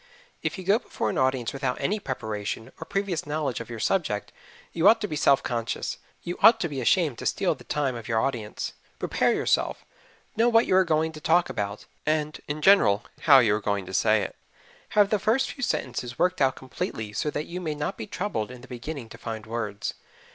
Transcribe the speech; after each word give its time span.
If 0.41 0.57
you 0.57 0.63
go 0.63 0.79
before 0.79 1.11
an 1.11 1.19
audience 1.19 1.53
without 1.53 1.79
any 1.79 1.99
preparation, 1.99 2.71
or 2.81 2.85
previous 2.85 3.27
knowledge 3.27 3.59
of 3.59 3.69
your 3.69 3.77
subject, 3.79 4.31
you 4.73 4.87
ought 4.87 4.99
to 5.01 5.07
be 5.07 5.15
self 5.15 5.43
conscious 5.43 5.99
you 6.23 6.39
ought 6.41 6.59
to 6.61 6.67
be 6.67 6.81
ashamed 6.81 7.19
to 7.19 7.27
steal 7.27 7.53
the 7.53 7.65
time 7.65 7.93
of 7.95 8.07
your 8.07 8.19
audience. 8.19 8.73
Prepare 8.97 9.31
yourself. 9.31 9.85
Know 10.35 10.49
what 10.49 10.65
you 10.65 10.75
are 10.75 10.83
going 10.83 11.11
to 11.11 11.21
talk 11.21 11.51
about, 11.51 11.85
and, 12.03 12.41
in 12.47 12.63
general, 12.63 13.05
how 13.29 13.37
you 13.37 13.53
are 13.53 13.61
going 13.61 13.85
to 13.85 13.93
say 13.93 14.23
it. 14.23 14.35
Have 14.97 15.11
the 15.11 15.19
first 15.19 15.51
few 15.51 15.61
sentences 15.61 16.17
worked 16.17 16.41
out 16.41 16.55
completely 16.55 17.13
so 17.13 17.29
that 17.29 17.45
you 17.45 17.61
may 17.61 17.75
not 17.75 17.95
be 17.95 18.07
troubled 18.07 18.49
in 18.49 18.61
the 18.61 18.67
beginning 18.67 19.07
to 19.09 19.19
find 19.19 19.45
words. 19.45 19.93